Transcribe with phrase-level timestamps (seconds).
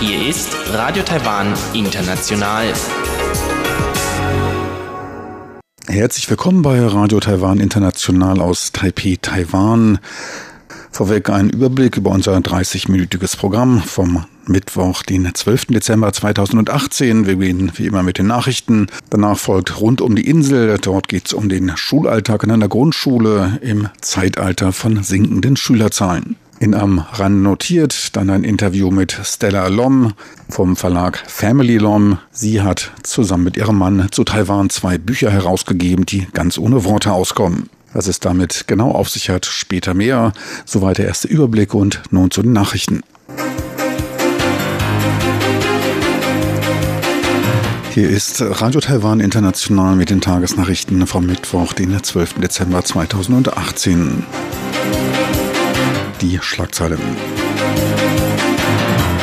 [0.00, 2.72] Hier ist Radio Taiwan International.
[5.86, 10.00] Herzlich willkommen bei Radio Taiwan International aus Taipei, Taiwan.
[10.90, 15.66] Vorweg ein Überblick über unser 30-minütiges Programm vom Mittwoch, den 12.
[15.66, 17.26] Dezember 2018.
[17.26, 18.86] Wir beginnen wie immer mit den Nachrichten.
[19.10, 20.78] Danach folgt rund um die Insel.
[20.80, 26.36] Dort geht es um den Schulalltag in einer Grundschule im Zeitalter von sinkenden Schülerzahlen.
[26.58, 30.14] In am Rand notiert dann ein Interview mit Stella Lom
[30.48, 32.18] vom Verlag Family Lom.
[32.30, 37.12] Sie hat zusammen mit ihrem Mann zu Taiwan zwei Bücher herausgegeben, die ganz ohne Worte
[37.12, 37.68] auskommen.
[37.92, 40.32] Was es damit genau auf sich hat, später mehr.
[40.64, 43.02] Soweit der erste Überblick und nun zu den Nachrichten.
[47.96, 52.34] Hier ist Radio Taiwan International mit den Tagesnachrichten vom Mittwoch, den 12.
[52.34, 54.22] Dezember 2018.
[56.20, 57.00] Die Schlagzeilen.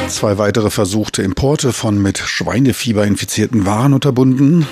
[0.07, 4.65] Zwei weitere versuchte Importe von mit Schweinefieber infizierten Waren unterbunden.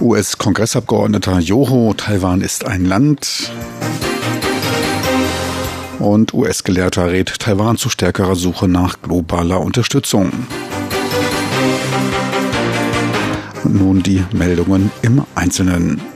[0.00, 3.52] US-Kongressabgeordneter Joho, Taiwan ist ein Land.
[5.98, 10.32] Und US-Gelehrter rät Taiwan zu stärkerer Suche nach globaler Unterstützung.
[13.64, 16.13] Und nun die Meldungen im Einzelnen.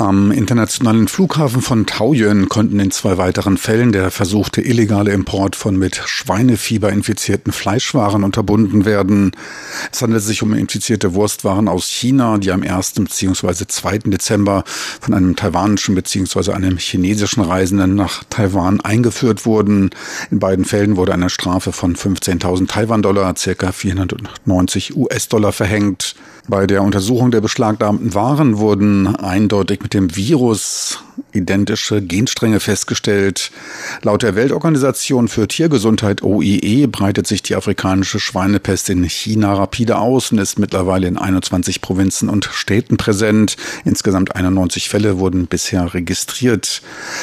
[0.00, 5.76] Am internationalen Flughafen von Taoyuan konnten in zwei weiteren Fällen der versuchte illegale Import von
[5.76, 9.32] mit Schweinefieber infizierten Fleischwaren unterbunden werden.
[9.90, 12.92] Es handelt sich um infizierte Wurstwaren aus China, die am 1.
[12.92, 13.66] bzw.
[13.66, 13.98] 2.
[13.98, 14.62] Dezember
[15.00, 16.52] von einem taiwanischen bzw.
[16.52, 19.90] einem chinesischen Reisenden nach Taiwan eingeführt wurden.
[20.30, 23.72] In beiden Fällen wurde eine Strafe von 15.000 Taiwan-Dollar, ca.
[23.72, 26.14] 490 US-Dollar verhängt.
[26.48, 33.50] Bei der Untersuchung der beschlagnahmten Waren wurden eindeutig mit dem Virus identische Genstränge festgestellt.
[34.02, 40.32] Laut der Weltorganisation für Tiergesundheit OIE breitet sich die afrikanische Schweinepest in China rapide aus
[40.32, 43.56] und ist mittlerweile in 21 Provinzen und Städten präsent.
[43.84, 46.82] Insgesamt 91 Fälle wurden bisher registriert.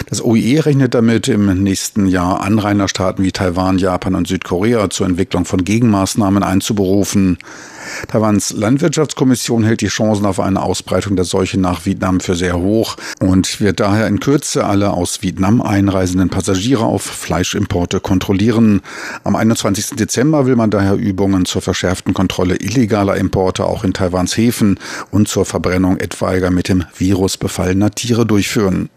[0.10, 5.46] Das OIE rechnet damit, im nächsten Jahr Anrainerstaaten wie Taiwan, Japan und Südkorea zur Entwicklung
[5.46, 7.38] von Gegenmaßnahmen einzuberufen.
[8.08, 12.98] Taiwans Landwirtschaftskommission hält die Chancen auf eine Ausbreitung der Seuche nach Vietnam für sehr hoch
[13.20, 18.82] und wird daher in Kürze alle aus Vietnam einreisenden Passagiere auf Fleischimporte kontrollieren.
[19.24, 19.92] Am 21.
[19.92, 24.80] Dezember will man daher Übungen zur verschärften Kontrolle illegaler Importe auch in Taiwans Häfen
[25.12, 28.90] und zur Verbrennung etwaiger mit dem Virus befallener Tiere durchführen.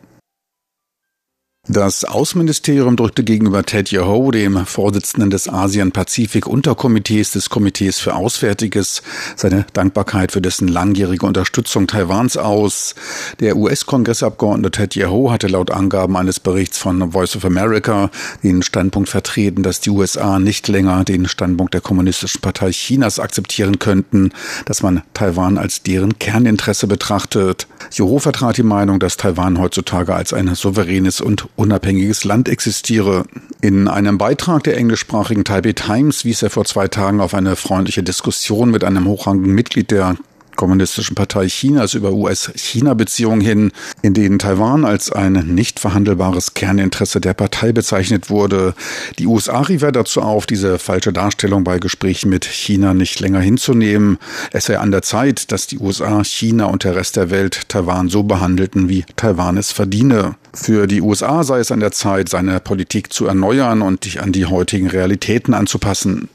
[1.70, 9.02] Das Außenministerium drückte gegenüber Ted Yoho, dem Vorsitzenden des Asien-Pazifik-Unterkomitees des Komitees für Auswärtiges,
[9.36, 12.94] seine Dankbarkeit für dessen langjährige Unterstützung Taiwans aus.
[13.40, 18.10] Der US-Kongressabgeordnete Ted Yoho hatte laut Angaben eines Berichts von Voice of America
[18.42, 23.78] den Standpunkt vertreten, dass die USA nicht länger den Standpunkt der Kommunistischen Partei Chinas akzeptieren
[23.78, 24.30] könnten,
[24.64, 27.66] dass man Taiwan als deren Kerninteresse betrachtet.
[27.92, 33.24] Yoho vertrat die Meinung, dass Taiwan heutzutage als ein souveränes und unabhängiges Land existiere.
[33.60, 38.02] In einem Beitrag der englischsprachigen Taipei Times wies er vor zwei Tagen auf eine freundliche
[38.02, 40.16] Diskussion mit einem hochrangigen Mitglied der
[40.58, 47.32] Kommunistischen Partei Chinas über US-China-Beziehungen hin, in denen Taiwan als ein nicht verhandelbares Kerninteresse der
[47.32, 48.74] Partei bezeichnet wurde.
[49.20, 53.38] Die USA rief er dazu auf, diese falsche Darstellung bei Gesprächen mit China nicht länger
[53.38, 54.18] hinzunehmen.
[54.50, 58.08] Es sei an der Zeit, dass die USA, China und der Rest der Welt Taiwan
[58.08, 60.34] so behandelten, wie Taiwan es verdiene.
[60.52, 64.32] Für die USA sei es an der Zeit, seine Politik zu erneuern und sich an
[64.32, 66.28] die heutigen Realitäten anzupassen.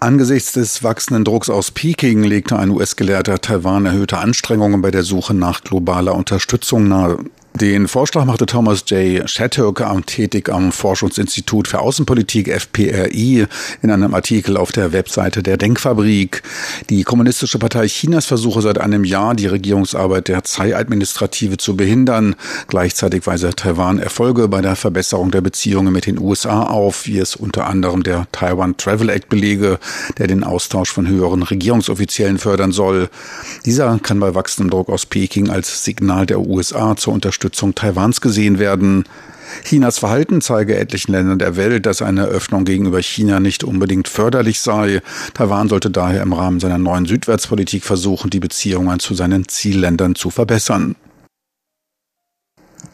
[0.00, 5.34] Angesichts des wachsenden Drucks aus Peking legte ein US-Gelehrter Taiwan erhöhte Anstrengungen bei der Suche
[5.34, 7.18] nach globaler Unterstützung nahe.
[7.60, 9.28] Den Vorschlag machte Thomas J.
[9.28, 13.46] Shattuck, tätig am Forschungsinstitut für Außenpolitik FPRI,
[13.82, 16.44] in einem Artikel auf der Webseite der Denkfabrik.
[16.88, 22.36] Die Kommunistische Partei Chinas versuche seit einem Jahr, die Regierungsarbeit der Tsai-Administrative zu behindern.
[22.68, 27.34] Gleichzeitig weise Taiwan Erfolge bei der Verbesserung der Beziehungen mit den USA auf, wie es
[27.34, 29.80] unter anderem der Taiwan Travel Act belege,
[30.18, 33.10] der den Austausch von höheren Regierungsoffiziellen fördern soll.
[33.64, 38.20] Dieser kann bei wachsendem Druck aus Peking als Signal der USA zur Unterstützung Unterstützung Taiwans
[38.20, 39.04] gesehen werden.
[39.64, 44.60] Chinas Verhalten zeige etlichen Ländern der Welt, dass eine Öffnung gegenüber China nicht unbedingt förderlich
[44.60, 45.00] sei.
[45.32, 50.28] Taiwan sollte daher im Rahmen seiner neuen Südwärtspolitik versuchen, die Beziehungen zu seinen Zielländern zu
[50.28, 50.94] verbessern.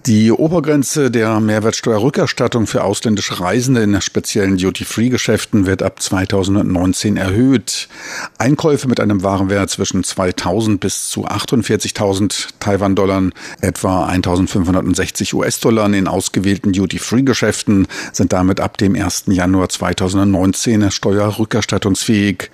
[0.06, 7.88] Die Obergrenze der Mehrwertsteuerrückerstattung für ausländische Reisende in speziellen Duty-Free-Geschäften wird ab 2019 erhöht.
[8.36, 13.30] Einkäufe mit einem Warenwert zwischen 2000 bis zu 48.000 Taiwan-Dollar,
[13.62, 19.24] etwa 1560 US-Dollar in ausgewählten Duty-Free-Geschäften sind damit ab dem 1.
[19.28, 22.50] Januar 2019 steuerrückerstattungsfähig.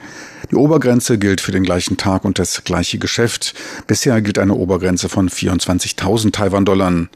[0.53, 3.55] Die Obergrenze gilt für den gleichen Tag und das gleiche Geschäft.
[3.89, 7.09] Bisher gilt eine Obergrenze von 24.000 Taiwan-Dollar.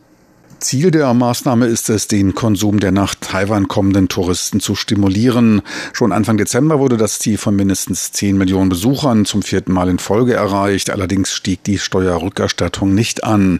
[0.64, 5.60] Ziel der Maßnahme ist es, den Konsum der nach Taiwan kommenden Touristen zu stimulieren.
[5.92, 9.98] Schon Anfang Dezember wurde das Ziel von mindestens 10 Millionen Besuchern zum vierten Mal in
[9.98, 10.88] Folge erreicht.
[10.88, 13.58] Allerdings stieg die Steuerrückerstattung nicht an.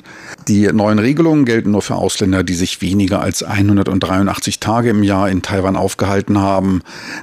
[0.48, 5.28] Die neuen Regelungen gelten nur für Ausländer, die sich weniger als 183 Tage im Jahr
[5.28, 6.80] in Taiwan aufgehalten haben.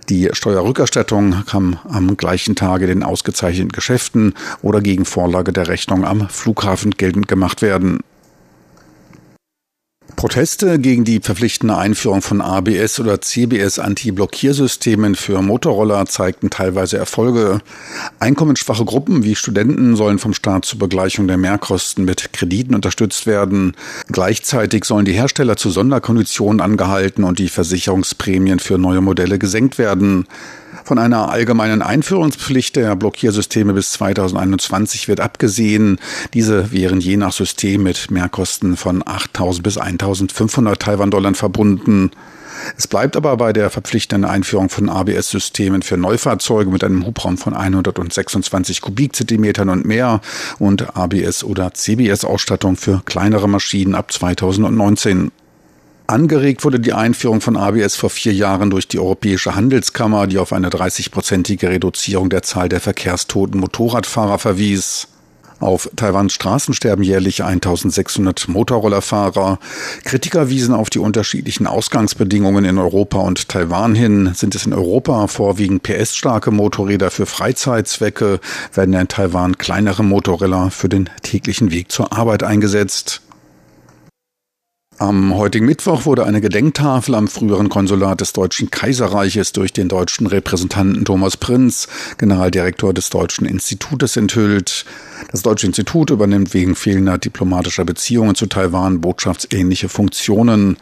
[0.10, 6.30] Die Steuerrückerstattung kann am gleichen Tage den ausgezeichneten Geschäften oder gegen Vorlage der Rechnung am
[6.30, 8.02] Flughafen geltend gemacht werden.
[10.22, 17.60] Proteste gegen die verpflichtende Einführung von ABS oder CBS Anti-Blockiersystemen für Motorroller zeigten teilweise Erfolge.
[18.20, 23.76] Einkommensschwache Gruppen wie Studenten sollen vom Staat zur Begleichung der Mehrkosten mit Krediten unterstützt werden.
[24.12, 30.28] Gleichzeitig sollen die Hersteller zu Sonderkonditionen angehalten und die Versicherungsprämien für neue Modelle gesenkt werden.
[30.92, 36.00] Von einer allgemeinen Einführungspflicht der Blockiersysteme bis 2021 wird abgesehen.
[36.34, 42.12] Diese wären je nach System mit Mehrkosten von 8.000 bis 1.500 Taiwan-Dollar verbunden.
[42.78, 47.54] Es bleibt aber bei der verpflichtenden Einführung von ABS-Systemen für Neufahrzeuge mit einem Hubraum von
[47.54, 50.20] 126 Kubikzentimetern und mehr
[50.60, 55.32] und ABS- oder CBS-Ausstattung für kleinere Maschinen ab 2019.
[56.12, 60.52] Angeregt wurde die Einführung von ABS vor vier Jahren durch die Europäische Handelskammer, die auf
[60.52, 65.08] eine 30-prozentige Reduzierung der Zahl der verkehrstoten Motorradfahrer verwies.
[65.62, 69.60] Auf Taiwans Straßen sterben jährlich 1600 Motorrollerfahrer.
[70.04, 74.32] Kritiker wiesen auf die unterschiedlichen Ausgangsbedingungen in Europa und Taiwan hin.
[74.34, 78.42] Sind es in Europa vorwiegend PS-starke Motorräder für Freizeitzwecke,
[78.74, 83.22] werden in Taiwan kleinere Motorroller für den täglichen Weg zur Arbeit eingesetzt.
[85.02, 90.28] Am heutigen Mittwoch wurde eine Gedenktafel am früheren Konsulat des Deutschen Kaiserreiches durch den deutschen
[90.28, 91.88] Repräsentanten Thomas Prinz,
[92.20, 94.86] Generaldirektor des Deutschen Institutes, enthüllt.
[95.32, 100.78] Das Deutsche Institut übernimmt wegen fehlender diplomatischer Beziehungen zu Taiwan bottschaftsähnliche Funktionen.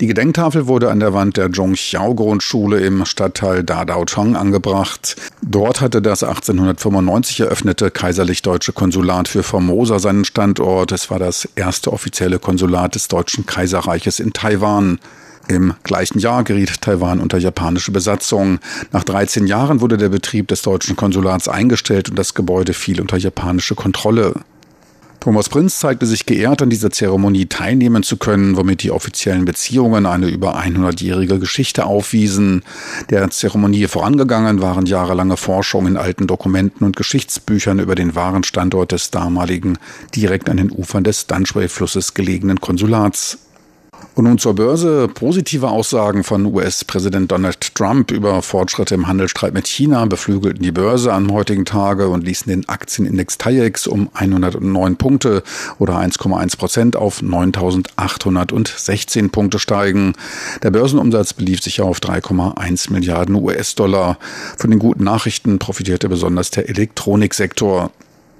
[0.00, 5.16] Die Gedenktafel wurde an der Wand der Zhongxiao-Grundschule im Stadtteil Dadaochang angebracht.
[5.40, 10.90] Dort hatte das 1895 eröffnete kaiserlich-deutsche Konsulat für Formosa seinen Standort.
[10.90, 14.98] Es war das erste offizielle Konsulat des Deutschen Kaiserreiches in Taiwan.
[15.46, 18.58] Im gleichen Jahr geriet Taiwan unter japanische Besatzung.
[18.92, 23.18] Nach 13 Jahren wurde der Betrieb des deutschen Konsulats eingestellt und das Gebäude fiel unter
[23.18, 24.34] japanische Kontrolle.
[25.24, 30.04] Thomas Prinz zeigte sich geehrt, an dieser Zeremonie teilnehmen zu können, womit die offiziellen Beziehungen
[30.04, 32.62] eine über 100-jährige Geschichte aufwiesen.
[33.08, 38.92] Der Zeremonie vorangegangen waren jahrelange Forschung in alten Dokumenten und Geschichtsbüchern über den wahren Standort
[38.92, 39.78] des damaligen,
[40.14, 43.38] direkt an den Ufern des Dunshway-Flusses gelegenen Konsulats.
[44.14, 45.08] Und nun zur Börse.
[45.08, 51.12] Positive Aussagen von US-Präsident Donald Trump über Fortschritte im Handelsstreit mit China beflügelten die Börse
[51.12, 55.42] am heutigen Tage und ließen den Aktienindex TAIEX um 109 Punkte
[55.80, 60.12] oder 1,1 Prozent auf 9.816 Punkte steigen.
[60.62, 64.18] Der Börsenumsatz belief sich auf 3,1 Milliarden US-Dollar.
[64.56, 67.90] Von den guten Nachrichten profitierte besonders der Elektroniksektor.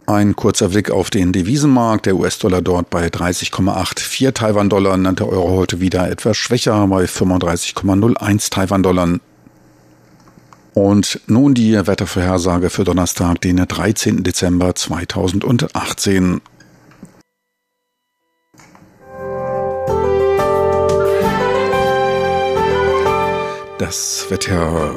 [0.06, 2.04] Ein kurzer Blick auf den Devisenmarkt.
[2.04, 9.18] Der US-Dollar dort bei 30,84 Taiwan-Dollar, der Euro heute wieder etwas schwächer bei 35,01 Taiwan-Dollar.
[10.74, 14.24] Und nun die Wettervorhersage für Donnerstag, den 13.
[14.24, 16.42] Dezember 2018.
[23.78, 24.94] Das Wetter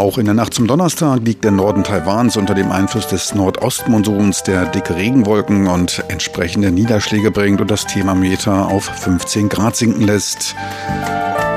[0.00, 4.42] Auch in der Nacht zum Donnerstag liegt der Norden Taiwans unter dem Einfluss des Nordostmonsuns,
[4.42, 10.56] der dicke Regenwolken und entsprechende Niederschläge bringt und das Thermometer auf 15 Grad sinken lässt.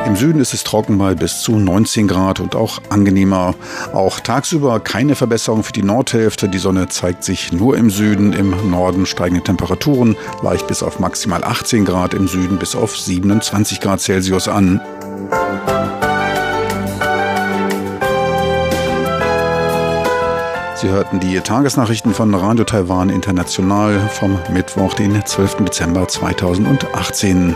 [0.06, 3.56] Im Süden ist es trocken bei bis zu 19 Grad und auch angenehmer.
[3.94, 6.50] Auch tagsüber keine Verbesserung für die Nordhälfte.
[6.50, 8.34] Die Sonne zeigt sich nur im Süden.
[8.34, 13.80] Im Norden steigende Temperaturen leicht bis auf maximal 18 Grad, im Süden bis auf 27
[13.80, 14.82] Grad Celsius an.
[20.84, 25.64] Sie hörten die Tagesnachrichten von Radio Taiwan International vom Mittwoch, den 12.
[25.64, 27.56] Dezember 2018.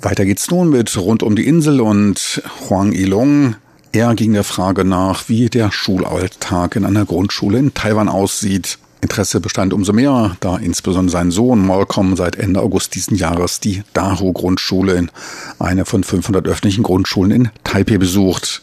[0.00, 3.56] Weiter geht's nun mit Rund um die Insel und Huang Ilong.
[3.90, 8.78] Er ging der Frage nach, wie der Schulalltag in einer Grundschule in Taiwan aussieht.
[9.00, 13.82] Interesse bestand umso mehr, da insbesondere sein Sohn Malcolm seit Ende August diesen Jahres die
[13.94, 15.10] Dahu-Grundschule in
[15.58, 18.62] eine von 500 öffentlichen Grundschulen in Taipei besucht.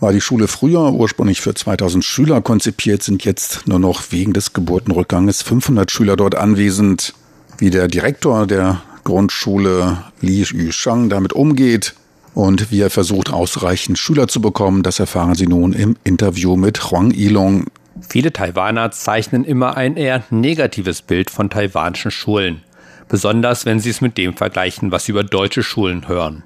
[0.00, 4.52] War die Schule früher ursprünglich für 2000 Schüler konzipiert, sind jetzt nur noch wegen des
[4.52, 7.14] Geburtenrückganges 500 Schüler dort anwesend.
[7.58, 11.94] Wie der Direktor der Grundschule Li Yushang damit umgeht
[12.34, 16.90] und wie er versucht, ausreichend Schüler zu bekommen, das erfahren Sie nun im Interview mit
[16.90, 17.66] Huang Ilong.
[18.00, 22.62] Viele Taiwaner zeichnen immer ein eher negatives Bild von taiwanischen Schulen,
[23.08, 26.44] besonders wenn sie es mit dem vergleichen, was sie über deutsche Schulen hören.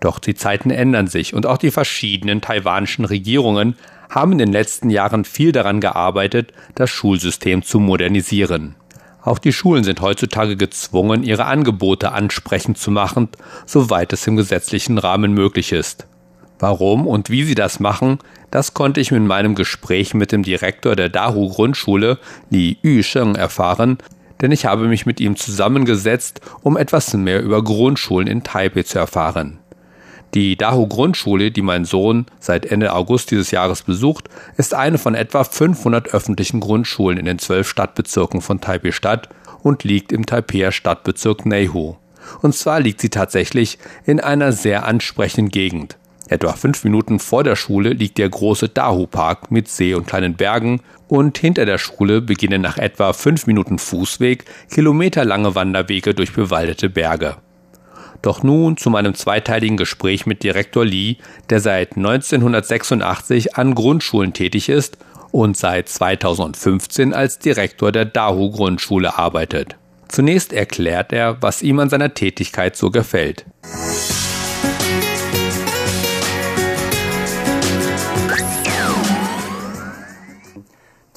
[0.00, 3.76] Doch die Zeiten ändern sich und auch die verschiedenen taiwanischen Regierungen
[4.08, 8.76] haben in den letzten Jahren viel daran gearbeitet, das Schulsystem zu modernisieren.
[9.22, 13.28] Auch die Schulen sind heutzutage gezwungen, ihre Angebote ansprechend zu machen,
[13.66, 16.06] soweit es im gesetzlichen Rahmen möglich ist.
[16.58, 18.18] Warum und wie sie das machen,
[18.50, 22.18] das konnte ich in meinem Gespräch mit dem Direktor der Dahu Grundschule,
[22.50, 23.98] Li Yusheng, erfahren,
[24.40, 28.98] denn ich habe mich mit ihm zusammengesetzt, um etwas mehr über Grundschulen in Taipei zu
[28.98, 29.58] erfahren.
[30.34, 35.14] Die Dahu Grundschule, die mein Sohn seit Ende August dieses Jahres besucht, ist eine von
[35.14, 39.28] etwa 500 öffentlichen Grundschulen in den zwölf Stadtbezirken von Taipei Stadt
[39.62, 41.96] und liegt im Taipeier Stadtbezirk Neihu.
[42.42, 45.97] Und zwar liegt sie tatsächlich in einer sehr ansprechenden Gegend.
[46.28, 50.80] Etwa fünf Minuten vor der Schule liegt der große Dahu-Park mit See und kleinen Bergen
[51.08, 57.36] und hinter der Schule beginnen nach etwa fünf Minuten Fußweg kilometerlange Wanderwege durch bewaldete Berge.
[58.20, 61.16] Doch nun zu meinem zweiteiligen Gespräch mit Direktor Lee,
[61.48, 64.98] der seit 1986 an Grundschulen tätig ist
[65.30, 69.76] und seit 2015 als Direktor der Dahu Grundschule arbeitet.
[70.08, 73.44] Zunächst erklärt er, was ihm an seiner Tätigkeit so gefällt.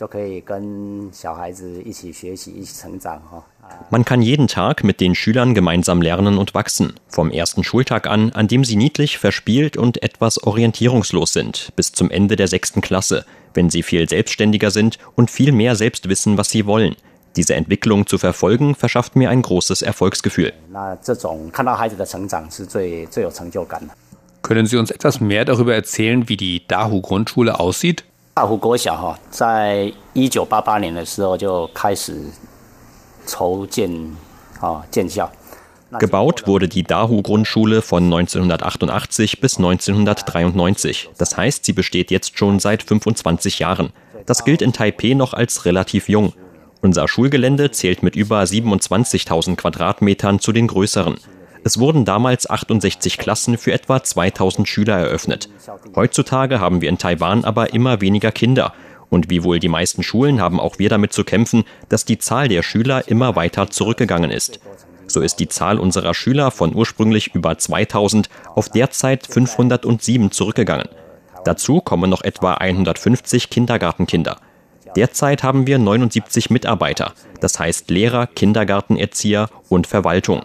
[0.01, 3.43] 就可以跟小孩子一起学习、一起成长哈。
[3.91, 6.95] Man kann jeden Tag mit den Schülern gemeinsam lernen und wachsen.
[7.09, 12.11] Vom ersten Schultag an, an dem sie niedlich, verspielt und etwas orientierungslos sind, bis zum
[12.11, 16.51] Ende der sechsten Klasse, wenn sie viel selbstständiger sind und viel mehr selbst wissen, was
[16.51, 16.95] sie wollen.
[17.37, 20.53] Diese Entwicklung zu verfolgen, verschafft mir ein großes Erfolgsgefühl.
[24.43, 28.05] Können Sie uns etwas mehr darüber erzählen, wie die Dahu Grundschule aussieht?
[28.35, 32.31] 大湖国小哈，在一九八八年的时候就开始
[33.27, 33.91] 筹建
[34.61, 35.31] 啊建校。
[35.99, 41.11] Gebaut wurde die Dahu-Grundschule von 1988 bis 1993.
[41.17, 43.93] Das heißt, sie besteht jetzt schon seit 25 Jahren.
[44.27, 46.33] Das gilt in Taipeh noch als relativ jung.
[46.83, 51.19] Unser Schulgelände zählt mit über 27.000 Quadratmetern zu den größeren.
[51.64, 55.50] Es wurden damals 68 Klassen für etwa 2000 Schüler eröffnet.
[55.96, 58.74] Heutzutage haben wir in Taiwan aber immer weniger Kinder.
[59.10, 62.48] Und wie wohl die meisten Schulen haben auch wir damit zu kämpfen, dass die Zahl
[62.48, 64.60] der Schüler immer weiter zurückgegangen ist.
[65.08, 70.88] So ist die Zahl unserer Schüler von ursprünglich über 2000 auf derzeit 507 zurückgegangen.
[71.44, 74.38] Dazu kommen noch etwa 150 Kindergartenkinder.
[74.96, 80.44] Derzeit haben wir 79 Mitarbeiter, das heißt Lehrer, Kindergartenerzieher und Verwaltung.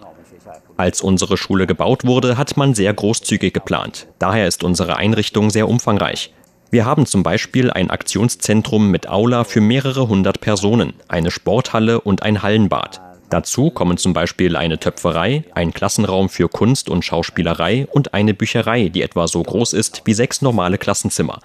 [0.77, 4.07] Als unsere Schule gebaut wurde, hat man sehr großzügig geplant.
[4.19, 6.31] Daher ist unsere Einrichtung sehr umfangreich.
[6.69, 12.21] Wir haben zum Beispiel ein Aktionszentrum mit Aula für mehrere hundert Personen, eine Sporthalle und
[12.21, 13.01] ein Hallenbad.
[13.31, 18.89] Dazu kommen zum Beispiel eine Töpferei, ein Klassenraum für Kunst und Schauspielerei und eine Bücherei,
[18.89, 21.39] die etwa so groß ist wie sechs normale Klassenzimmer.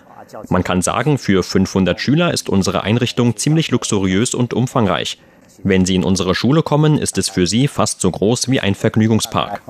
[0.50, 5.18] Man kann sagen, für 500 Schüler ist unsere Einrichtung ziemlich luxuriös und umfangreich.
[5.64, 8.74] Wenn Sie in unsere Schule kommen, ist es für Sie fast so groß wie ein
[8.74, 9.62] Vergnügungspark.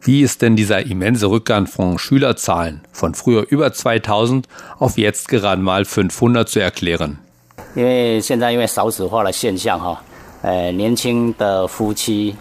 [0.00, 5.62] Wie ist denn dieser immense Rückgang von Schülerzahlen von früher über 2000 auf jetzt gerade
[5.62, 7.18] mal 500 zu erklären?
[7.74, 8.20] Weil
[12.00, 12.34] jetzt, weil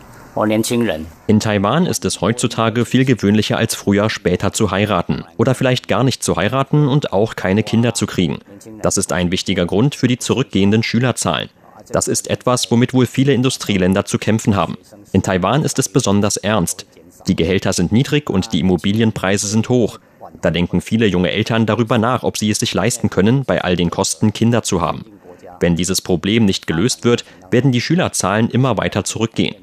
[1.27, 6.03] in Taiwan ist es heutzutage viel gewöhnlicher als früher, später zu heiraten oder vielleicht gar
[6.03, 8.39] nicht zu heiraten und auch keine Kinder zu kriegen.
[8.81, 11.50] Das ist ein wichtiger Grund für die zurückgehenden Schülerzahlen.
[11.91, 14.77] Das ist etwas, womit wohl viele Industrieländer zu kämpfen haben.
[15.11, 16.85] In Taiwan ist es besonders ernst.
[17.27, 20.00] Die Gehälter sind niedrig und die Immobilienpreise sind hoch.
[20.41, 23.75] Da denken viele junge Eltern darüber nach, ob sie es sich leisten können, bei all
[23.75, 25.05] den Kosten Kinder zu haben.
[25.62, 29.56] Wenn dieses Problem nicht gelöst wird, werden die Schülerzahlen immer weiter zurückgehen.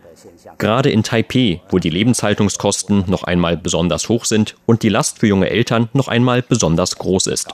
[0.56, 5.26] Gerade in Taipeh, wo die Lebenshaltungskosten noch einmal besonders hoch sind und die Last für
[5.26, 7.48] junge Eltern noch einmal besonders groß ist.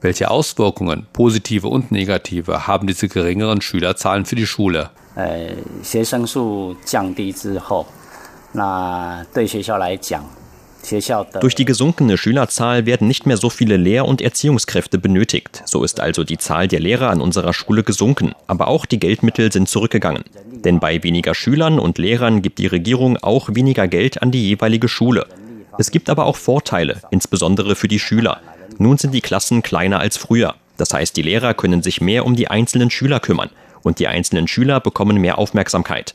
[0.00, 4.90] Welche Auswirkungen, positive und negative, haben diese geringeren Schülerzahlen für die Schule?
[5.16, 5.54] Äh,
[11.40, 15.62] durch die gesunkene Schülerzahl werden nicht mehr so viele Lehr- und Erziehungskräfte benötigt.
[15.66, 18.32] So ist also die Zahl der Lehrer an unserer Schule gesunken.
[18.46, 20.24] Aber auch die Geldmittel sind zurückgegangen.
[20.64, 24.88] Denn bei weniger Schülern und Lehrern gibt die Regierung auch weniger Geld an die jeweilige
[24.88, 25.26] Schule.
[25.78, 28.40] Es gibt aber auch Vorteile, insbesondere für die Schüler.
[28.78, 30.54] Nun sind die Klassen kleiner als früher.
[30.76, 33.50] Das heißt, die Lehrer können sich mehr um die einzelnen Schüler kümmern
[33.82, 36.14] und die einzelnen Schüler bekommen mehr Aufmerksamkeit.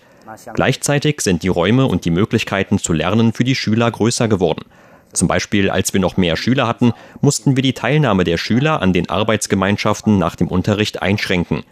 [0.53, 4.65] Gleichzeitig sind die Räume und die Möglichkeiten zu lernen für die Schüler größer geworden.
[5.13, 8.93] Zum Beispiel, als wir noch mehr Schüler hatten, mussten wir die Teilnahme der Schüler an
[8.93, 11.63] den Arbeitsgemeinschaften nach dem Unterricht einschränken.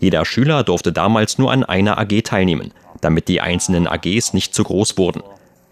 [0.00, 4.64] Jeder Schüler durfte damals nur an einer AG teilnehmen, damit die einzelnen AGs nicht zu
[4.64, 5.22] groß wurden.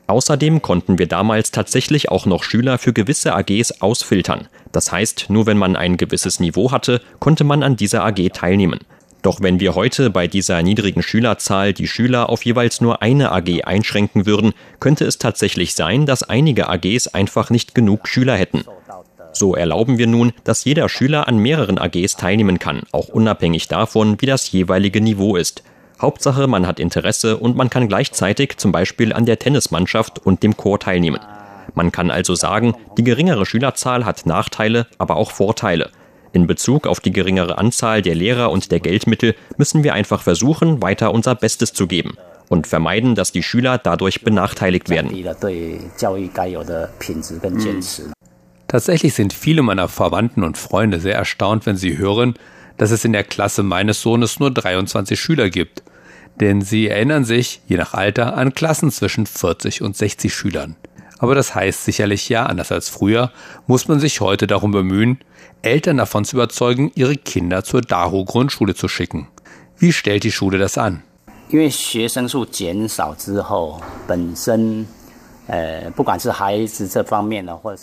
[0.06, 4.48] Außerdem konnten wir damals tatsächlich auch noch Schüler für gewisse AGs ausfiltern.
[4.70, 8.80] Das heißt, nur wenn man ein gewisses Niveau hatte, konnte man an dieser AG teilnehmen.
[9.24, 13.64] Doch wenn wir heute bei dieser niedrigen Schülerzahl die Schüler auf jeweils nur eine AG
[13.64, 18.64] einschränken würden, könnte es tatsächlich sein, dass einige AGs einfach nicht genug Schüler hätten.
[19.32, 24.20] So erlauben wir nun, dass jeder Schüler an mehreren AGs teilnehmen kann, auch unabhängig davon,
[24.20, 25.62] wie das jeweilige Niveau ist.
[25.98, 30.54] Hauptsache, man hat Interesse und man kann gleichzeitig zum Beispiel an der Tennismannschaft und dem
[30.54, 31.20] Chor teilnehmen.
[31.72, 35.90] Man kann also sagen, die geringere Schülerzahl hat Nachteile, aber auch Vorteile.
[36.34, 40.82] In Bezug auf die geringere Anzahl der Lehrer und der Geldmittel müssen wir einfach versuchen,
[40.82, 42.16] weiter unser Bestes zu geben
[42.48, 45.12] und vermeiden, dass die Schüler dadurch benachteiligt werden.
[48.66, 52.34] Tatsächlich sind viele meiner Verwandten und Freunde sehr erstaunt, wenn sie hören,
[52.78, 55.84] dass es in der Klasse meines Sohnes nur 23 Schüler gibt.
[56.40, 60.74] Denn sie erinnern sich, je nach Alter, an Klassen zwischen 40 und 60 Schülern.
[61.24, 63.32] Aber das heißt sicherlich ja, anders als früher,
[63.66, 65.20] muss man sich heute darum bemühen,
[65.62, 69.28] Eltern davon zu überzeugen, ihre Kinder zur Dahu Grundschule zu schicken.
[69.78, 71.02] Wie stellt die Schule das an?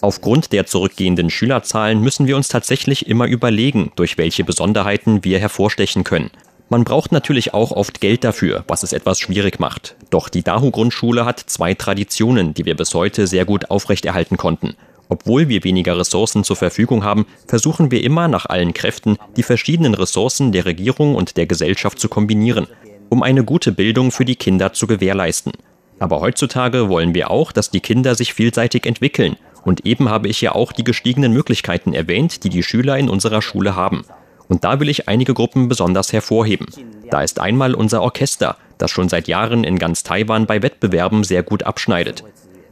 [0.02, 6.04] Aufgrund der zurückgehenden Schülerzahlen müssen wir uns tatsächlich immer überlegen, durch welche Besonderheiten wir hervorstechen
[6.04, 6.30] können.
[6.72, 9.98] Man braucht natürlich auch oft Geld dafür, was es etwas schwierig macht.
[10.10, 14.76] Doch die Dahu-Grundschule hat zwei Traditionen, die wir bis heute sehr gut aufrechterhalten konnten.
[15.10, 19.96] Obwohl wir weniger Ressourcen zur Verfügung haben, versuchen wir immer nach allen Kräften, die verschiedenen
[19.96, 22.68] Ressourcen der Regierung und der Gesellschaft zu kombinieren,
[23.10, 25.52] um eine gute Bildung für die Kinder zu gewährleisten.
[26.00, 29.36] Aber heutzutage wollen wir auch, dass die Kinder sich vielseitig entwickeln.
[29.66, 33.42] Und eben habe ich ja auch die gestiegenen Möglichkeiten erwähnt, die die Schüler in unserer
[33.42, 34.06] Schule haben.
[34.52, 36.68] Und da will ich einige Gruppen besonders hervorheben.
[37.10, 41.42] Da ist einmal unser Orchester, das schon seit Jahren in ganz Taiwan bei Wettbewerben sehr
[41.42, 42.26] gut abschneidet.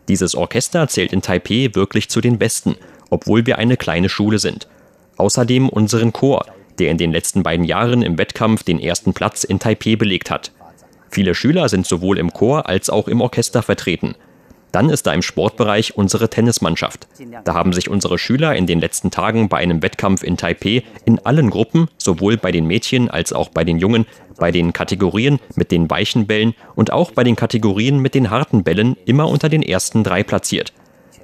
[0.10, 2.76] Dieses Orchester zählt in Taipeh wirklich zu den besten,
[3.10, 4.68] obwohl wir eine kleine Schule sind.
[5.16, 6.48] Außerdem unseren Chor,
[6.80, 10.52] der in den letzten beiden Jahren im Wettkampf den ersten Platz in Taipeh belegt hat.
[11.10, 14.16] Viele Schüler sind sowohl im Chor als auch im Orchester vertreten.
[14.72, 17.08] Dann ist da im Sportbereich unsere Tennismannschaft.
[17.44, 21.20] Da haben sich unsere Schüler in den letzten Tagen bei einem Wettkampf in Taipeh in
[21.20, 24.06] allen Gruppen, sowohl bei den Mädchen als auch bei den Jungen,
[24.38, 28.64] bei den Kategorien mit den weichen Bällen und auch bei den Kategorien mit den harten
[28.64, 30.74] Bällen immer unter den ersten drei platziert.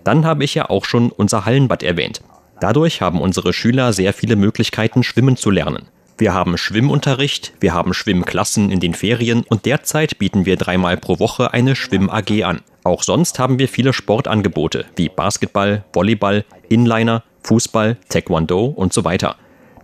[0.04, 2.22] Dann habe ich ja auch schon unser Hallenbad erwähnt.
[2.60, 5.88] Dadurch haben unsere Schüler sehr viele Möglichkeiten, schwimmen zu lernen.
[6.18, 11.20] Wir haben Schwimmunterricht, wir haben Schwimmklassen in den Ferien und derzeit bieten wir dreimal pro
[11.20, 12.62] Woche eine Schwimm-AG an.
[12.86, 19.38] Auch sonst haben wir viele Sportangebote wie Basketball, Volleyball, Inliner, Fußball, Taekwondo und so weiter.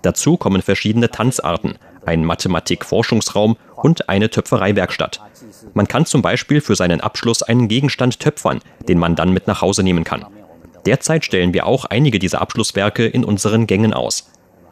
[0.04, 5.20] Dazu kommen verschiedene Tanzarten, ein Mathematik-Forschungsraum und eine Töpfereiwerkstatt.
[5.74, 9.62] Man kann zum Beispiel für seinen Abschluss einen Gegenstand töpfern, den man dann mit nach
[9.62, 10.28] Hause nehmen kann.
[10.86, 14.30] Derzeit stellen wir auch einige dieser Abschlusswerke in unseren Gängen aus.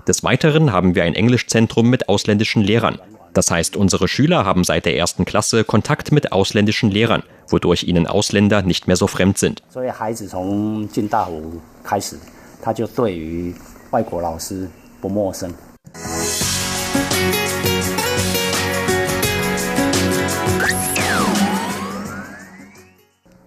[0.07, 2.99] Des Weiteren haben wir ein Englischzentrum mit ausländischen Lehrern,
[3.33, 8.07] das heißt, unsere Schüler haben seit der ersten Klasse Kontakt mit ausländischen Lehrern, wodurch ihnen
[8.07, 9.61] Ausländer nicht mehr so fremd sind.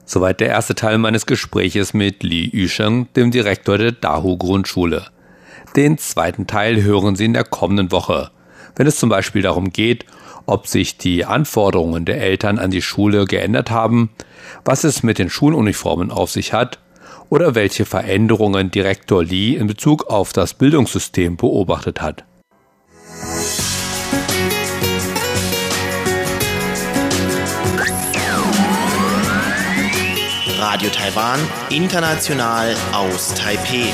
[0.05, 5.07] Soweit der erste Teil meines Gespräches mit Li Yusheng, dem Direktor der Dahu Grundschule.
[5.75, 8.31] Den zweiten Teil hören Sie in der kommenden Woche
[8.77, 10.07] wenn es zum Beispiel darum geht,
[10.47, 14.11] ob sich die Anforderungen der Eltern an die Schule geändert haben,
[14.65, 16.79] was es mit den Schuluniformen auf sich hat
[17.29, 22.25] oder welche Veränderungen Direktor Lee in Bezug auf das Bildungssystem beobachtet hat.
[30.59, 31.39] Radio Taiwan,
[31.71, 33.93] international aus Taipeh.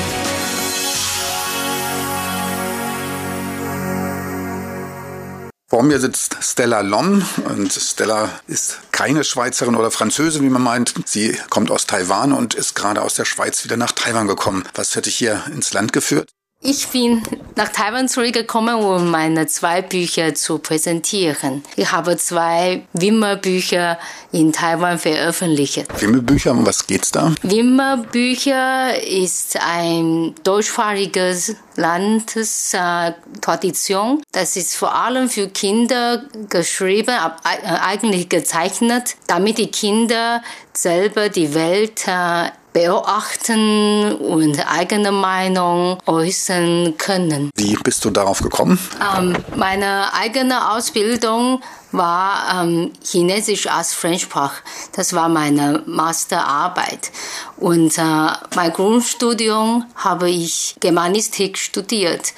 [5.69, 10.95] Vor mir sitzt Stella Lom und Stella ist keine Schweizerin oder Französin, wie man meint.
[11.05, 14.63] Sie kommt aus Taiwan und ist gerade aus der Schweiz wieder nach Taiwan gekommen.
[14.73, 16.31] Was hätte ich hier ins Land geführt?
[16.61, 17.23] Ich bin
[17.55, 21.63] nach Taiwan zurückgekommen, um meine zwei Bücher zu präsentieren.
[21.77, 23.97] Ich habe zwei Wimmer-Bücher
[24.33, 25.85] in Taiwan veröffentlicht.
[26.01, 27.33] Wimmer-Bücher, um was geht's da?
[27.43, 34.21] Wimmer-Bücher ist ein deutschsprachiges Landestradition.
[34.33, 40.43] Das ist vor allem für Kinder geschrieben, äh, eigentlich gezeichnet, damit die Kinder
[40.73, 47.49] selber die Welt äh, beobachten und eigene Meinung äußern können.
[47.55, 48.79] Wie bist du darauf gekommen?
[49.17, 54.53] Ähm, meine eigene Ausbildung war ähm, Chinesisch als Fremdsprach.
[54.95, 57.11] Das war meine Masterarbeit.
[57.57, 58.01] Und äh,
[58.55, 62.33] mein Grundstudium habe ich Germanistik studiert.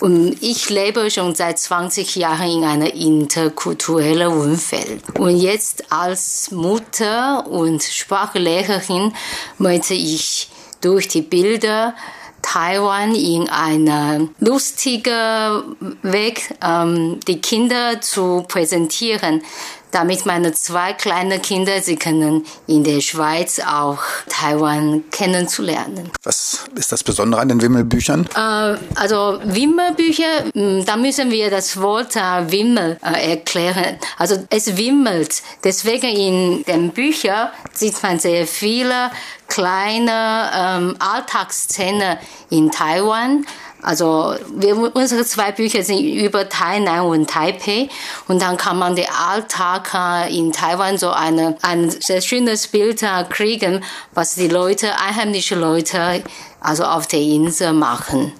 [0.00, 5.02] Und ich lebe schon seit 20 Jahren in einem interkulturellen Umfeld.
[5.18, 9.12] Und jetzt als Mutter und Sprachlehrerin
[9.58, 10.48] möchte ich
[10.80, 11.94] durch die Bilder
[12.42, 19.42] Taiwan in einer lustigen Weg ähm, die Kinder zu präsentieren
[19.90, 23.98] damit meine zwei kleinen Kinder, sie können in der Schweiz auch
[24.28, 26.10] Taiwan kennenzulernen.
[26.24, 28.28] Was ist das Besondere an den Wimmelbüchern?
[28.34, 33.98] Äh, also Wimmelbücher, hm, da müssen wir das Wort äh, Wimmel äh, erklären.
[34.18, 35.42] Also es wimmelt.
[35.64, 39.10] Deswegen in den Büchern sieht man sehr viele
[39.48, 42.18] kleine ähm, Alltagsszenen
[42.50, 43.46] in Taiwan.
[43.82, 47.88] Also wir, unsere zwei Bücher sind über Tainan und Taipei.
[48.26, 53.24] Und dann kann man den Alltag in Taiwan so eine, ein sehr schönes Bild äh,
[53.28, 56.22] kriegen, was die Leute, einheimische Leute
[56.60, 58.32] also auf der Insel machen.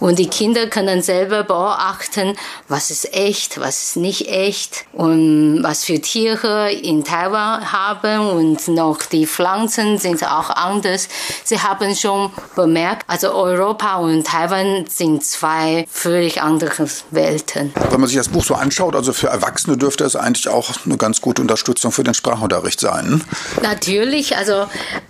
[0.00, 2.36] Und die Kinder können selber beobachten,
[2.68, 8.68] was ist echt, was ist nicht echt und was für Tiere in Taiwan haben und
[8.68, 11.08] noch die Pflanzen sind auch anders.
[11.44, 17.72] Sie haben schon bemerkt, also Europa und Taiwan sind zwei völlig andere Welten.
[17.90, 20.96] Wenn man sich das Buch so anschaut, also für Erwachsene dürfte es eigentlich auch eine
[20.96, 23.22] ganz gute Unterstützung für den Sprachunterricht sein.
[23.62, 24.66] Natürlich, also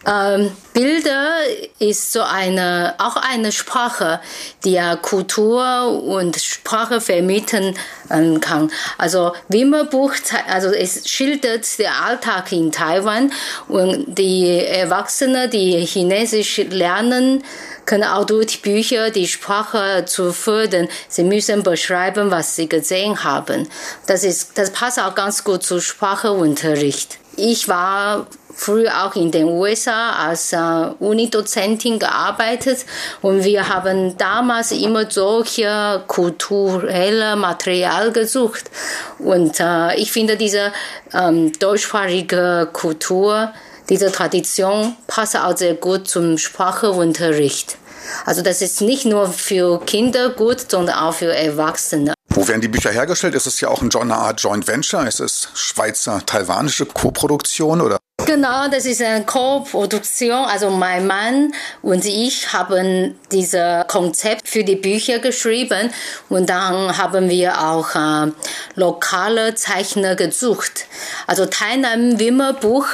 [0.06, 1.38] ähm, Bilder
[1.78, 4.20] ist so eine, auch eine Sprache,
[4.62, 7.74] die ja Kultur und Sprache vermitteln
[8.10, 8.70] ähm, kann.
[8.98, 10.12] Also Wimmerbuch,
[10.46, 13.32] also es schildert den Alltag in Taiwan
[13.68, 17.42] und die Erwachsenen, die Chinesisch lernen,
[17.86, 20.88] können auch durch Bücher die Sprache zu fördern.
[21.08, 23.66] Sie müssen beschreiben, was sie gesehen haben.
[24.06, 27.16] Das ist, das passt auch ganz gut zu Sprachunterricht.
[27.36, 30.56] Ich war früher auch in den USA als äh,
[30.98, 32.86] Unidozentin gearbeitet
[33.20, 38.70] und wir haben damals immer solche kulturelle Material gesucht.
[39.18, 40.72] Und äh, ich finde diese
[41.12, 43.52] ähm, deutschsprachige Kultur,
[43.90, 47.76] diese Tradition passt auch sehr gut zum Sprachunterricht.
[48.24, 52.15] Also das ist nicht nur für Kinder gut, sondern auch für Erwachsene.
[52.28, 53.34] Wo werden die Bücher hergestellt?
[53.34, 55.06] Ist es ja auch eine Art Joint Venture?
[55.06, 57.98] Ist es Schweizer-taiwanische Koproduktion oder?
[58.24, 60.46] Genau, das ist eine Co-Produktion.
[60.46, 65.90] Also mein Mann und ich haben dieses Konzept für die Bücher geschrieben
[66.28, 68.32] und dann haben wir auch äh,
[68.74, 70.86] lokale Zeichner gesucht.
[71.28, 72.88] Also Tainan Wimmer Buch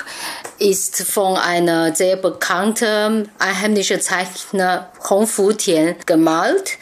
[0.59, 6.73] ist von einer sehr bekannten einheimischen Zeichner Hong Futian gemalt.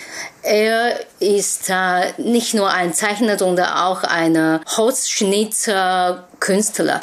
[0.42, 7.00] Er ist äh, nicht nur ein Zeichner, sondern auch ein Holzschnitzerkünstler.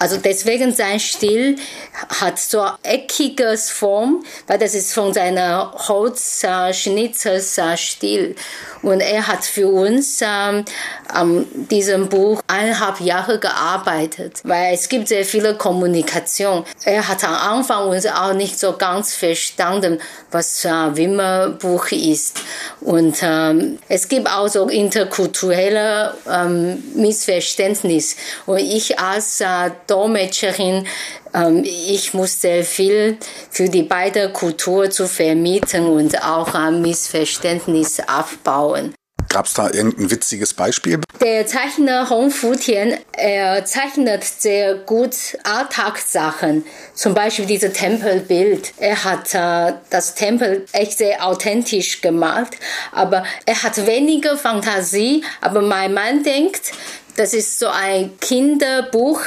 [0.00, 1.56] Also deswegen sein Stil
[2.20, 8.34] hat so eckiges Form, weil das ist von seiner Holzschnitzers Stil.
[8.82, 10.64] Und er hat für uns ähm,
[11.08, 16.64] an diesem Buch eineinhalb Jahre gearbeitet, weil es gibt sehr viele Kommunikation.
[16.84, 22.40] Er hat am Anfang uns auch nicht so ganz verstanden, was äh, Wimmer Buch ist.
[22.80, 28.16] Und ähm, es gibt auch so interkulturelle ähm, Missverständnis.
[28.44, 30.86] Und ich als äh, Dolmetscherin,
[31.34, 33.18] ähm, ich muss sehr viel
[33.50, 38.94] für die beiden Kulturen zu vermieten und auch ein Missverständnis abbauen.
[39.34, 41.00] Gab es da irgendein witziges Beispiel?
[41.20, 46.64] Der Zeichner Hong Futian, er zeichnet sehr gut Alltagssachen.
[46.94, 48.74] Zum Beispiel dieses Tempelbild.
[48.78, 52.56] Er hat äh, das Tempel echt sehr authentisch gemacht,
[52.92, 55.24] aber er hat weniger Fantasie.
[55.40, 56.70] Aber mein Mann denkt,
[57.16, 59.20] das ist so ein Kinderbuch,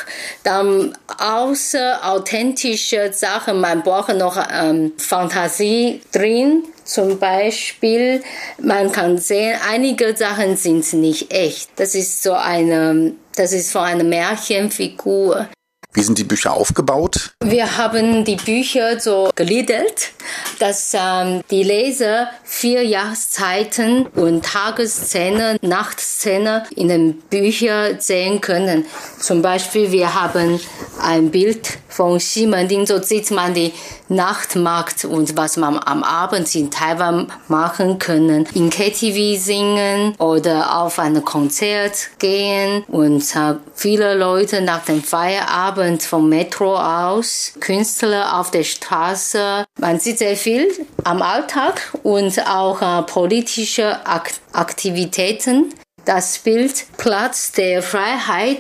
[0.43, 8.23] dann außer authentische Sachen, man braucht noch ähm, Fantasie drin, Zum Beispiel,
[8.60, 11.69] man kann sehen, einige Sachen sind nicht echt.
[11.76, 15.50] Das ist so eine, das ist so eine Märchenfigur.
[15.97, 17.31] Wie sind die Bücher aufgebaut?
[17.43, 20.12] Wir haben die Bücher so gegliedert,
[20.60, 28.86] dass ähm, die Leser vier Jahreszeiten und Tagesszene, Nachtszene in den Büchern sehen können.
[29.19, 30.60] Zum Beispiel, wir haben
[31.01, 33.73] ein Bild von Ximending, so sieht man die
[34.07, 38.47] Nachtmarkt und was man am Abend in Taiwan machen können.
[38.53, 46.03] In KTV singen oder auf ein Konzert gehen und äh, viele Leute nach dem Feierabend
[46.03, 49.65] vom Metro aus, Künstler auf der Straße.
[49.79, 50.67] Man sieht sehr viel
[51.03, 55.73] am Alltag und auch äh, politische Ak Aktivitäten.
[56.05, 58.60] Das Bild Platz der Freiheit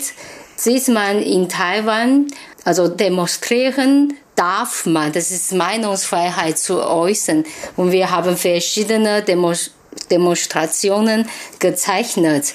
[0.57, 2.27] sieht man in Taiwan,
[2.67, 7.45] also demonstrieren darf man, das ist Meinungsfreiheit zu äußern.
[7.77, 9.23] Und wir haben verschiedene
[10.11, 12.53] Demonstrationen gezeichnet.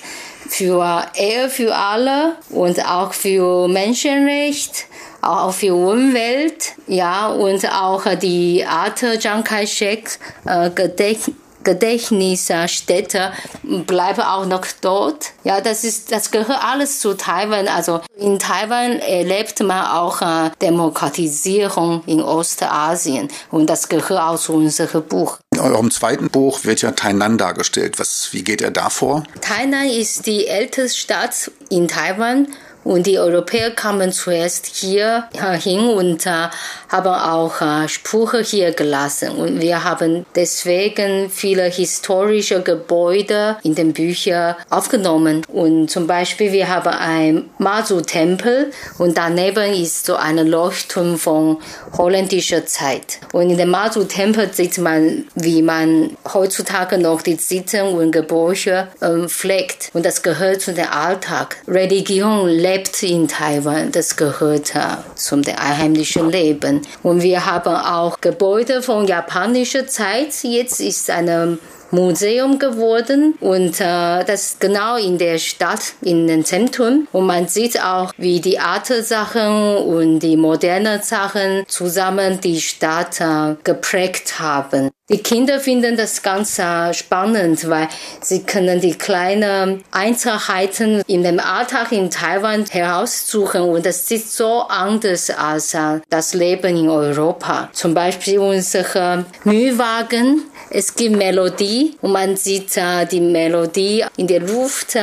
[0.51, 4.85] Für Ehe für alle und auch für Menschenrecht,
[5.23, 14.47] auch für Umwelt, ja, und auch die Art Chiang Kai-shek äh, Gedächtnis Gedächtnisstätte bleiben auch
[14.47, 15.33] noch dort.
[15.45, 17.69] Ja, das ist, das gehört alles zu Taiwan.
[17.69, 24.55] Also in Taiwan erlebt man auch äh, Demokratisierung in Ostasien und das gehört auch zu
[24.55, 25.39] unserem Buch.
[25.55, 27.99] In eurem zweiten Buch wird ja Tainan dargestellt.
[27.99, 29.25] Was, wie geht er da vor?
[29.41, 32.49] Tainan ist die älteste Stadt in Taiwan
[32.85, 35.29] und die Europäer kamen zuerst hier
[35.61, 36.49] hin und äh,
[36.89, 39.31] haben auch äh, Spuren hier gelassen.
[39.31, 45.43] Und wir haben deswegen viele historische Gebäude in den Büchern aufgenommen.
[45.49, 51.59] Und zum Beispiel, wir haben ein Mazu-Tempel und daneben ist so ein Leuchtturm von
[51.97, 53.19] holländischer Zeit.
[53.33, 59.29] Und in dem Mazu-Tempel sieht man, wie man heutzutage noch die Sitten und Gebäude ähm,
[59.29, 59.91] pflegt.
[59.93, 61.57] Und das gehört zu dem Alltag.
[61.69, 63.93] Religion lebt in Taiwan.
[63.93, 64.81] Das gehört äh,
[65.15, 66.83] zum einheimischen Leben.
[67.03, 70.43] Und wir haben auch Gebäude von japanischer Zeit.
[70.43, 71.59] Jetzt ist eine
[71.93, 77.07] Museum geworden und äh, das genau in der Stadt, in dem Zentrum.
[77.13, 83.21] Und man sieht auch, wie die alte Sachen und die modernen Sachen zusammen die Stadt
[83.21, 84.91] äh, geprägt haben.
[85.13, 87.89] Die Kinder finden das ganz äh, spannend, weil
[88.23, 94.63] sie können die kleinen Einzelheiten in dem Alltag in Taiwan heraussuchen und das sieht so
[94.63, 97.69] anders als äh, das Leben in Europa.
[97.73, 100.45] Zum Beispiel unsere Mühwagen.
[100.75, 102.81] Es gibt Melodie und man sieht
[103.11, 104.97] die Melodie in der Luft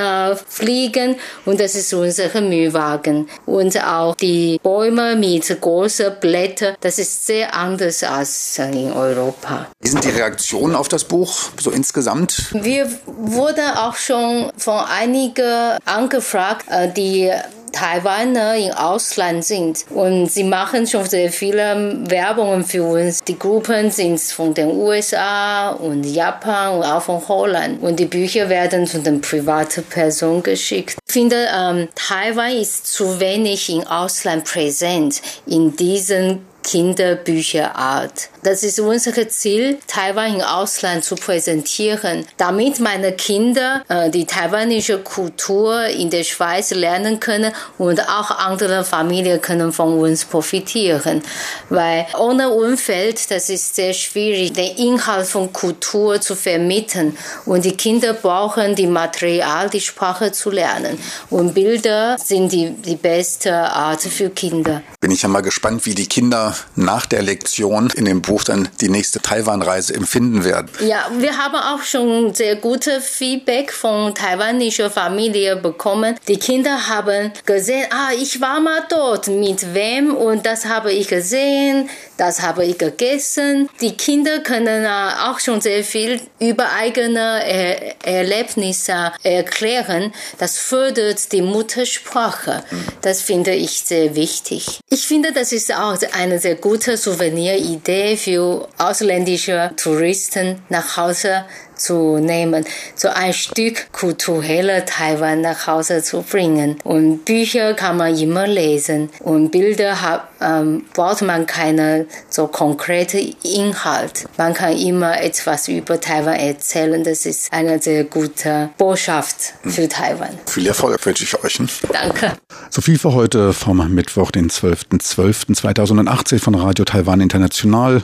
[0.48, 3.30] fliegen und das ist unsere Mühwagen.
[3.46, 10.04] Und auch die Bäume mit großen Blättern, das ist sehr anders als in Europa sind
[10.04, 12.54] die Reaktionen auf das Buch so insgesamt?
[12.54, 17.32] Wir wurden auch schon von einigen angefragt, äh, die
[17.72, 19.86] Taiwaner im Ausland sind.
[19.90, 23.20] Und sie machen schon sehr viele Werbungen für uns.
[23.24, 27.82] Die Gruppen sind von den USA und Japan und auch von Holland.
[27.82, 30.98] Und die Bücher werden zu den privaten Personen geschickt.
[31.08, 38.30] Ich finde, ähm, Taiwan ist zu wenig im Ausland präsent in diesen Kinderbücherart.
[38.44, 45.00] Das ist unser Ziel, Taiwan im Ausland zu präsentieren, damit meine Kinder äh, die taiwanische
[45.00, 51.22] Kultur in der Schweiz lernen können und auch andere Familien können von uns profitieren.
[51.70, 57.18] Weil ohne Umfeld, das ist sehr schwierig, den Inhalt von Kultur zu vermitteln.
[57.46, 60.98] Und die Kinder brauchen die Material, die Sprache zu lernen.
[61.30, 64.82] Und Bilder sind die, die beste Art für Kinder.
[65.02, 68.70] Bin ich ja mal gespannt, wie die Kinder nach der Lektion in dem Buch dann
[68.82, 70.70] die nächste Taiwan-Reise empfinden werden.
[70.80, 76.16] Ja, wir haben auch schon sehr gute Feedback von taiwanischer Familie bekommen.
[76.28, 81.08] Die Kinder haben gesehen, ah, ich war mal dort, mit wem und das habe ich
[81.08, 83.70] gesehen, das habe ich gegessen.
[83.82, 90.14] Die Kinder können auch schon sehr viel über eigene Erlebnisse erklären.
[90.38, 92.64] Das fördert die Muttersprache.
[93.02, 94.80] Das finde ich sehr wichtig.
[94.90, 101.46] Ich finde, das ist auch eine sehr gute Souveniridee für ausländische Touristen nach Hause
[101.80, 102.66] zu nehmen,
[102.96, 106.78] so ein Stück kulturelle Taiwan nach Hause zu bringen.
[106.84, 113.20] Und Bücher kann man immer lesen und Bilder hat, ähm, braucht man keine so konkrete
[113.44, 114.26] Inhalt.
[114.38, 117.04] Man kann immer etwas über Taiwan erzählen.
[117.04, 120.38] Das ist eine sehr gute Botschaft für Taiwan.
[120.46, 121.60] Viel Erfolg wünsche ich euch.
[121.92, 122.34] Danke.
[122.70, 128.04] So viel für heute vom Mittwoch, den 12.12.2018 von Radio Taiwan International.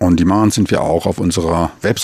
[0.00, 1.94] On Demand sind wir auch auf unserer Website